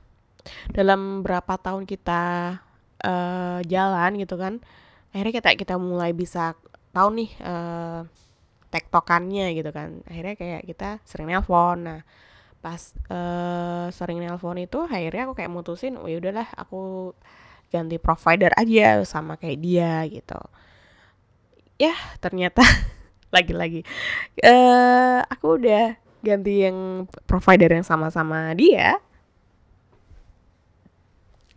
dalam 0.69 1.25
berapa 1.25 1.57
tahun 1.57 1.89
kita 1.89 2.21
uh, 3.01 3.59
jalan 3.65 4.11
gitu 4.21 4.37
kan 4.37 4.61
akhirnya 5.09 5.33
kita 5.41 5.49
kita 5.57 5.75
mulai 5.81 6.13
bisa 6.13 6.53
tahu 6.93 7.09
nih 7.17 7.31
uh, 7.41 8.05
tektokannya 8.75 9.55
gitu 9.55 9.71
kan. 9.71 10.03
Akhirnya 10.03 10.35
kayak 10.35 10.61
kita 10.67 10.99
sering 11.07 11.31
nelpon. 11.31 11.87
Nah 11.87 12.01
pas 12.65 12.81
uh, 13.13 13.93
sering 13.93 14.17
nelpon 14.17 14.57
itu 14.57 14.81
akhirnya 14.89 15.29
aku 15.29 15.37
kayak 15.37 15.53
mutusin 15.53 16.01
oh 16.01 16.09
ya 16.09 16.17
udahlah 16.17 16.49
aku 16.57 17.13
ganti 17.69 18.01
provider 18.01 18.49
aja 18.57 19.05
sama 19.05 19.37
kayak 19.37 19.61
dia 19.61 20.01
gitu 20.09 20.41
ya 21.77 21.93
ternyata 22.17 22.65
lagi-lagi 23.35 23.85
uh, 24.41 25.21
aku 25.29 25.61
udah 25.61 25.93
ganti 26.25 26.65
yang 26.65 27.05
provider 27.29 27.69
yang 27.69 27.85
sama-sama 27.85 28.49
dia 28.57 28.97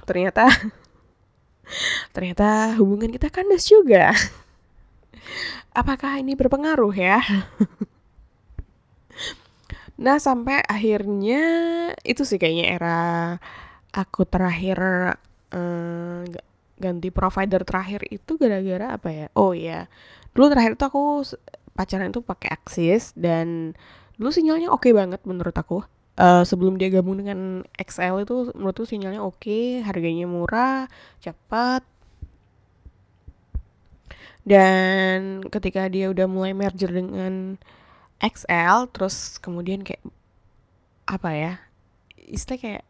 ternyata 0.05 0.53
ternyata 2.17 2.77
hubungan 2.81 3.13
kita 3.13 3.29
kandas 3.29 3.69
juga. 3.69 4.13
Apakah 5.79 6.19
ini 6.19 6.35
berpengaruh 6.35 6.95
ya? 6.97 7.21
Nah, 9.99 10.17
sampai 10.23 10.63
akhirnya 10.65 11.43
itu 12.07 12.23
sih 12.23 12.39
kayaknya 12.41 12.67
era 12.79 13.01
aku 13.93 14.23
terakhir 14.25 14.79
eh, 15.53 16.23
ganti 16.79 17.09
provider 17.11 17.67
terakhir 17.67 18.07
itu 18.09 18.39
gara-gara 18.39 18.95
apa 18.95 19.09
ya? 19.11 19.27
Oh 19.35 19.53
ya, 19.53 19.91
dulu 20.33 20.47
terakhir 20.55 20.79
itu 20.79 20.85
aku 20.87 21.03
pacaran 21.75 22.11
itu 22.15 22.23
pakai 22.23 22.49
Axis 22.55 23.13
dan 23.19 23.75
dulu 24.19 24.31
sinyalnya 24.35 24.71
oke 24.71 24.87
okay 24.87 24.93
banget 24.95 25.23
menurut 25.27 25.55
aku 25.55 25.87
uh, 26.19 26.43
sebelum 26.43 26.77
dia 26.77 26.91
gabung 26.91 27.17
dengan 27.23 27.63
XL 27.79 28.27
itu 28.27 28.51
menurutku 28.53 28.85
sinyalnya 28.85 29.23
oke, 29.23 29.39
okay, 29.39 29.81
harganya 29.87 30.27
murah, 30.27 30.91
cepat. 31.23 31.87
Dan 34.43 35.45
ketika 35.49 35.87
dia 35.93 36.11
udah 36.11 36.27
mulai 36.27 36.53
merger 36.57 36.91
dengan 36.91 37.61
XL, 38.19 38.91
terus 38.91 39.39
kemudian 39.39 39.87
kayak 39.87 40.03
apa 41.07 41.31
ya? 41.35 41.53
Istilah 42.19 42.59
kayak 42.61 42.85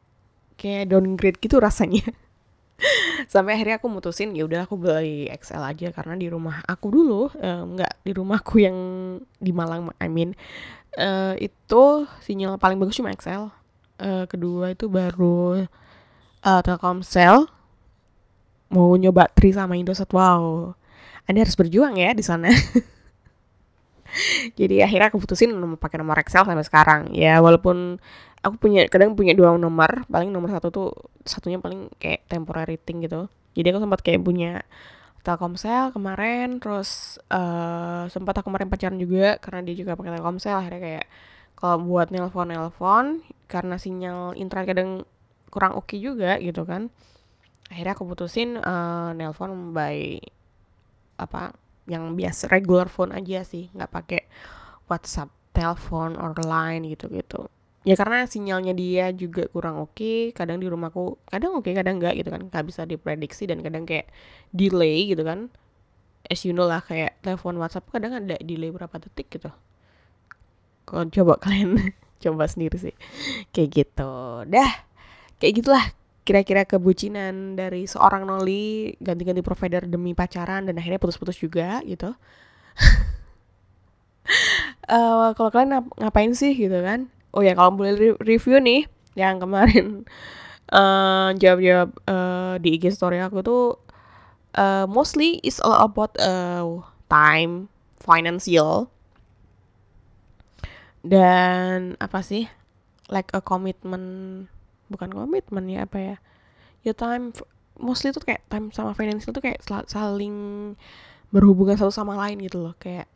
kayak 0.59 0.85
downgrade 0.91 1.39
gitu 1.39 1.61
rasanya. 1.61 2.05
Sampai 3.33 3.59
akhirnya 3.59 3.83
aku 3.83 3.91
mutusin 3.91 4.33
ya 4.39 4.47
udah 4.47 4.65
aku 4.65 4.79
beli 4.79 5.27
XL 5.35 5.63
aja 5.63 5.89
karena 5.91 6.15
di 6.15 6.31
rumah 6.31 6.63
aku 6.65 6.95
dulu 6.95 7.27
uh, 7.35 7.63
nggak 7.67 8.07
di 8.07 8.13
rumahku 8.15 8.63
yang 8.63 8.77
di 9.43 9.51
Malang 9.51 9.91
I 9.99 10.07
mean 10.07 10.39
uh, 10.95 11.35
itu 11.39 12.07
sinyal 12.23 12.57
paling 12.57 12.79
bagus 12.79 12.95
cuma 12.97 13.11
XL 13.11 13.51
uh, 13.99 14.25
kedua 14.31 14.79
itu 14.79 14.87
baru 14.87 15.67
uh, 16.47 16.61
Telkomsel 16.63 17.51
mau 18.71 18.95
nyoba 18.95 19.27
Tri 19.35 19.51
sama 19.51 19.75
Indosat 19.75 20.11
wow 20.15 20.73
anda 21.27 21.43
harus 21.43 21.59
berjuang 21.59 21.99
ya 21.99 22.15
di 22.15 22.23
sana 22.23 22.49
jadi 24.59 24.87
akhirnya 24.89 25.09
aku 25.13 25.19
putusin 25.23 25.53
mau 25.55 25.79
pakai 25.79 25.99
nomor 26.01 26.19
XL 26.23 26.45
sampai 26.49 26.67
sekarang. 26.67 27.01
Ya 27.15 27.39
walaupun 27.39 28.01
aku 28.43 28.55
punya 28.59 28.87
kadang 28.87 29.19
punya 29.19 29.35
dua 29.35 29.55
nomor 29.59 30.07
paling 30.07 30.31
nomor 30.31 30.53
satu 30.55 30.69
tuh 30.71 30.89
satunya 31.27 31.59
paling 31.59 31.93
kayak 32.01 32.27
temporary 32.31 32.79
thing 32.81 33.05
gitu. 33.05 33.27
Jadi 33.57 33.67
aku 33.75 33.81
sempat 33.83 34.01
kayak 34.05 34.21
punya 34.23 34.63
Telkomsel 35.27 35.91
kemarin 35.93 36.63
terus 36.63 37.21
uh, 37.29 38.07
sempat 38.09 38.39
aku 38.39 38.49
kemarin 38.49 38.71
pacaran 38.71 38.97
juga 38.97 39.37
karena 39.43 39.61
dia 39.67 39.75
juga 39.75 39.99
pakai 39.99 40.15
Telkomsel. 40.15 40.57
Akhirnya 40.57 40.81
kayak 40.81 41.07
kalau 41.59 41.83
buat 41.83 42.15
nelpon 42.15 42.55
nelpon 42.55 43.27
karena 43.51 43.77
sinyal 43.77 44.39
internet 44.39 44.67
kadang 44.71 44.91
kurang 45.51 45.75
oke 45.75 45.91
okay 45.91 45.99
juga 45.99 46.39
gitu 46.39 46.63
kan 46.63 46.93
akhirnya 47.69 47.93
aku 47.97 48.05
putusin 48.09 48.57
uh, 48.61 49.13
nelpon 49.13 49.75
by 49.75 50.23
apa 51.19 51.53
yang 51.89 52.15
biasa 52.15 52.53
regular 52.53 52.87
phone 52.87 53.17
aja 53.17 53.43
sih 53.43 53.73
nggak 53.73 53.91
pakai 53.91 54.23
WhatsApp 54.87 55.33
telepon 55.57 56.15
or 56.21 56.37
line 56.39 56.85
gitu 56.87 57.09
gitu 57.09 57.49
ya 57.89 57.97
karena 57.97 58.29
sinyalnya 58.29 58.77
dia 58.77 59.09
juga 59.17 59.49
kurang 59.49 59.81
oke 59.81 59.97
okay. 59.97 60.21
kadang 60.37 60.61
di 60.61 60.69
rumahku 60.69 61.17
kadang 61.25 61.57
oke 61.57 61.65
okay, 61.65 61.73
kadang 61.73 61.97
enggak 61.97 62.21
gitu 62.21 62.29
kan. 62.29 62.45
Nggak 62.53 62.65
bisa 62.69 62.85
diprediksi 62.85 63.49
dan 63.49 63.65
kadang 63.65 63.89
kayak 63.89 64.13
delay 64.53 65.09
gitu 65.09 65.25
kan. 65.25 65.49
As 66.29 66.45
you 66.45 66.53
know 66.53 66.69
lah 66.69 66.85
kayak 66.85 67.17
telepon 67.25 67.57
WhatsApp 67.57 67.89
kadang 67.89 68.13
ada 68.13 68.37
delay 68.45 68.69
berapa 68.69 68.93
detik 69.01 69.33
gitu. 69.33 69.49
Kalau 70.85 71.09
coba 71.09 71.39
kalian 71.43 71.95
coba 72.21 72.45
sendiri 72.45 72.77
sih. 72.77 72.95
Kayak 73.57 73.69
gitu. 73.73 74.13
Dah. 74.45 74.85
Kayak 75.41 75.65
gitulah 75.65 75.85
kira-kira 76.29 76.69
kebucinan 76.69 77.57
dari 77.57 77.89
seorang 77.89 78.29
Noli 78.29 78.93
ganti-ganti 79.01 79.41
provider 79.41 79.89
demi 79.89 80.13
pacaran 80.13 80.69
dan 80.69 80.77
akhirnya 80.77 81.01
putus-putus 81.01 81.41
juga 81.41 81.81
gitu. 81.89 82.13
Uh, 84.85 85.33
kalau 85.41 85.49
kalian 85.49 85.89
ngapain 85.97 86.37
sih 86.37 86.53
gitu 86.53 86.85
kan? 86.85 87.09
Oh 87.33 87.41
ya 87.41 87.57
kalau 87.57 87.73
boleh 87.73 87.97
re 87.97 88.09
review 88.21 88.61
nih 88.61 88.85
yang 89.17 89.41
kemarin 89.41 90.05
uh, 90.69 91.33
jawab-jawab 91.41 91.97
uh, 92.05 92.61
di 92.61 92.77
IG 92.77 92.93
story 92.93 93.25
aku 93.25 93.41
tuh 93.41 93.81
uh, 94.53 94.85
mostly 94.85 95.41
is 95.41 95.65
all 95.65 95.81
about 95.81 96.13
uh, 96.21 96.85
time 97.09 97.73
financial. 98.05 98.93
Dan 101.01 101.97
apa 102.05 102.21
sih? 102.21 102.53
Like 103.09 103.33
a 103.33 103.41
commitment 103.41 104.53
bukan 104.89 105.13
komitmen 105.13 105.69
ya 105.69 105.85
apa 105.85 105.99
ya 106.01 106.17
ya 106.83 106.93
time 106.97 107.33
mostly 107.79 108.11
tuh 108.11 108.23
kayak 108.23 108.43
time 108.51 108.75
sama 108.75 108.93
financial 108.93 109.31
tuh 109.31 109.43
kayak 109.43 109.63
saling 109.87 110.37
berhubungan 111.31 111.79
satu 111.79 111.95
sama 111.95 112.19
lain 112.19 112.43
gitu 112.43 112.59
loh. 112.61 112.75
Kayak 112.77 113.07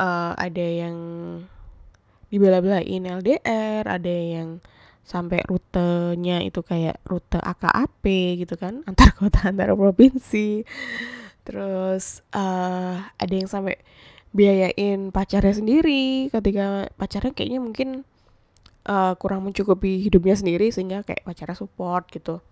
uh, 0.00 0.34
ada 0.34 0.66
yang 0.66 0.96
dibela-belain 2.30 3.02
LDR 3.22 3.82
ada 3.86 4.14
yang 4.14 4.62
sampai 5.02 5.42
rutenya 5.42 6.38
itu 6.46 6.62
kayak 6.62 7.02
rute 7.02 7.42
AKAP 7.42 8.04
gitu 8.38 8.54
kan 8.54 8.82
antar 8.88 9.14
kota 9.14 9.50
antar 9.50 9.74
provinsi. 9.74 10.66
Terus 11.46 12.22
uh, 12.34 13.00
ada 13.16 13.34
yang 13.34 13.48
sampai 13.50 13.80
biayain 14.30 15.10
pacarnya 15.10 15.58
sendiri 15.58 16.30
ketika 16.30 16.86
pacarnya 16.94 17.34
kayaknya 17.34 17.58
mungkin 17.58 18.06
uh, 18.90 19.14
kurang 19.14 19.46
mencukupi 19.46 20.02
hidupnya 20.02 20.34
sendiri 20.34 20.74
sehingga 20.74 21.06
kayak 21.06 21.22
pacarnya 21.22 21.54
support 21.54 22.10
gitu. 22.10 22.42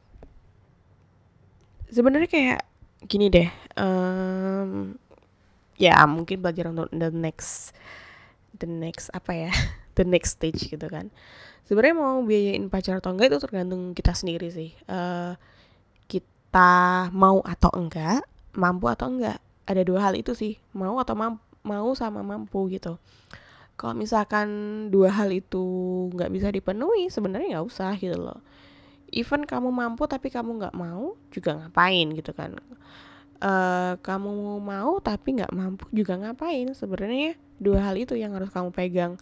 Sebenarnya 1.90 2.30
kayak 2.30 2.60
gini 3.08 3.26
deh 3.30 3.48
um, 3.78 4.94
ya 5.78 6.02
mungkin 6.06 6.42
belajar 6.42 6.70
untuk 6.70 6.90
the 6.90 7.10
next 7.14 7.70
the 8.58 8.66
next 8.66 9.06
apa 9.14 9.48
ya 9.48 9.52
the 9.98 10.06
next 10.06 10.38
stage 10.38 10.70
gitu 10.70 10.86
kan. 10.86 11.10
Sebenarnya 11.66 11.96
mau 11.98 12.22
biayain 12.24 12.70
pacar 12.70 13.02
atau 13.02 13.12
enggak 13.12 13.34
itu 13.34 13.38
tergantung 13.42 13.92
kita 13.92 14.14
sendiri 14.16 14.48
sih. 14.48 14.72
Uh, 14.88 15.36
kita 16.08 17.10
mau 17.12 17.44
atau 17.44 17.68
enggak 17.74 18.24
mampu 18.56 18.86
atau 18.88 19.10
enggak. 19.10 19.42
Ada 19.68 19.84
dua 19.84 20.08
hal 20.08 20.16
itu 20.16 20.32
sih 20.32 20.56
mau 20.72 20.96
atau 20.96 21.12
mampu 21.12 21.44
mau 21.66 21.92
sama 21.92 22.24
mampu 22.24 22.72
gitu 22.72 22.96
kalau 23.78 23.94
misalkan 23.94 24.48
dua 24.90 25.14
hal 25.14 25.30
itu 25.30 25.62
nggak 26.10 26.34
bisa 26.34 26.50
dipenuhi 26.50 27.14
sebenarnya 27.14 27.56
nggak 27.56 27.68
usah 27.70 27.94
gitu 27.94 28.18
loh. 28.18 28.42
Even 29.14 29.46
kamu 29.46 29.70
mampu 29.70 30.04
tapi 30.10 30.34
kamu 30.34 30.58
nggak 30.58 30.74
mau 30.74 31.14
juga 31.30 31.54
ngapain 31.54 32.10
gitu 32.10 32.34
kan. 32.34 32.58
Uh, 33.38 33.94
kamu 34.02 34.58
mau 34.58 34.98
tapi 34.98 35.38
nggak 35.38 35.54
mampu 35.54 35.86
juga 35.94 36.18
ngapain. 36.18 36.74
Sebenarnya 36.74 37.38
dua 37.62 37.86
hal 37.86 37.94
itu 38.02 38.18
yang 38.18 38.34
harus 38.34 38.50
kamu 38.50 38.74
pegang. 38.74 39.14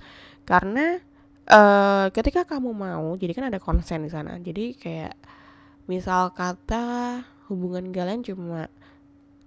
Karena 0.48 1.04
uh, 1.52 2.08
ketika 2.08 2.48
kamu 2.48 2.72
mau 2.72 3.12
jadi 3.20 3.36
kan 3.36 3.52
ada 3.52 3.60
konsen 3.60 4.08
di 4.08 4.10
sana. 4.10 4.40
Jadi 4.40 4.72
kayak 4.72 5.20
misal 5.84 6.32
kata 6.32 7.20
hubungan 7.52 7.92
kalian 7.92 8.24
cuma 8.24 8.72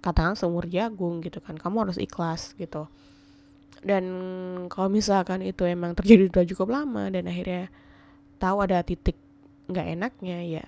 katakan 0.06 0.38
seumur 0.38 0.70
jagung 0.70 1.18
gitu 1.18 1.42
kan. 1.42 1.58
Kamu 1.58 1.82
harus 1.82 1.98
ikhlas 1.98 2.54
gitu 2.54 2.86
dan 3.80 4.04
kalau 4.68 4.92
misalkan 4.92 5.40
itu 5.40 5.64
emang 5.64 5.96
terjadi 5.96 6.28
sudah 6.28 6.44
cukup 6.52 6.68
lama 6.76 7.08
dan 7.08 7.24
akhirnya 7.24 7.72
tahu 8.36 8.64
ada 8.64 8.84
titik 8.84 9.16
nggak 9.72 9.86
enaknya 9.96 10.38
ya 10.44 10.64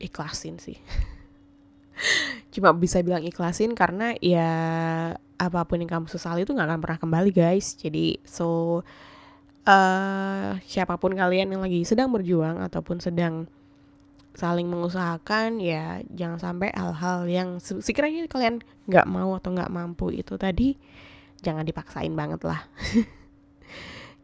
ikhlasin 0.00 0.56
sih. 0.56 0.80
Cuma 2.54 2.72
bisa 2.72 3.04
bilang 3.04 3.22
ikhlasin 3.22 3.76
karena 3.76 4.16
ya 4.18 4.50
apa 5.34 5.60
pun 5.66 5.82
yang 5.82 5.90
kamu 5.90 6.06
sesali 6.08 6.46
itu 6.46 6.54
nggak 6.54 6.68
akan 6.68 6.80
pernah 6.80 6.98
kembali 7.00 7.30
guys. 7.34 7.76
Jadi 7.76 8.20
so 8.24 8.80
uh, 9.68 10.50
siapa 10.64 10.96
pun 10.96 11.12
kalian 11.12 11.52
yang 11.52 11.62
lagi 11.64 11.84
sedang 11.84 12.12
berjuang 12.12 12.60
ataupun 12.64 13.00
sedang 13.00 13.48
saling 14.34 14.66
mengusahakan 14.66 15.62
ya 15.62 16.02
jangan 16.10 16.42
sampai 16.42 16.74
hal-hal 16.74 17.22
yang 17.30 17.48
sekiranya 17.62 18.26
kalian 18.26 18.66
nggak 18.90 19.06
mau 19.06 19.38
atau 19.38 19.54
nggak 19.54 19.70
mampu 19.70 20.10
itu 20.10 20.34
tadi 20.34 20.74
jangan 21.44 21.68
dipaksain 21.68 22.12
banget 22.16 22.40
lah. 22.48 22.64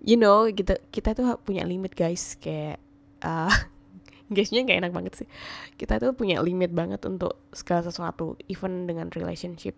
You 0.00 0.16
know 0.16 0.48
kita 0.48 0.80
kita 0.88 1.12
tuh 1.12 1.36
punya 1.44 1.68
limit 1.68 1.92
guys. 1.92 2.40
Kayak 2.40 2.80
uh, 3.20 3.52
guysnya 4.32 4.64
nggak 4.64 4.80
enak 4.80 4.92
banget 4.96 5.12
sih. 5.24 5.28
Kita 5.76 6.00
tuh 6.00 6.16
punya 6.16 6.40
limit 6.40 6.72
banget 6.72 7.04
untuk 7.04 7.36
segala 7.52 7.84
sesuatu 7.84 8.40
even 8.48 8.88
dengan 8.88 9.12
relationship. 9.12 9.76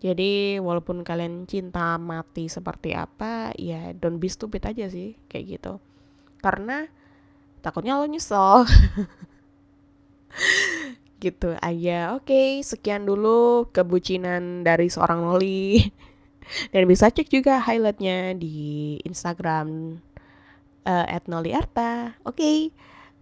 Jadi 0.00 0.56
walaupun 0.58 1.04
kalian 1.04 1.44
cinta 1.44 2.00
mati 2.00 2.48
seperti 2.48 2.96
apa 2.96 3.52
ya 3.60 3.92
don't 3.92 4.16
be 4.16 4.32
stupid 4.32 4.64
aja 4.66 4.90
sih 4.90 5.14
kayak 5.30 5.60
gitu. 5.60 5.78
Karena 6.42 6.88
takutnya 7.62 8.00
lo 8.00 8.08
nyesel. 8.10 8.66
Gitu 11.20 11.52
aja. 11.60 12.16
Oke 12.16 12.32
okay, 12.32 12.48
sekian 12.64 13.04
dulu 13.04 13.68
kebucinan 13.76 14.64
dari 14.64 14.88
seorang 14.88 15.20
Noli 15.20 15.84
dan 16.72 16.86
bisa 16.86 17.08
cek 17.10 17.30
juga 17.30 17.62
highlightnya 17.62 18.34
di 18.34 18.98
Instagram 19.06 20.00
uh, 20.86 21.06
at 21.06 21.26
Noli 21.30 21.54
Arta 21.54 22.18
oke 22.26 22.36
okay. 22.38 22.58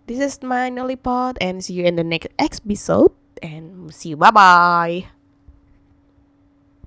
This 0.08 0.24
is 0.24 0.40
my 0.40 0.72
Nollypod 0.72 1.36
and 1.36 1.60
see 1.60 1.76
you 1.76 1.84
in 1.84 2.00
the 2.00 2.02
next 2.02 2.32
episode 2.40 3.12
and 3.44 3.92
see 3.92 4.16
you 4.16 4.16
bye 4.16 4.32
bye. 4.32 5.17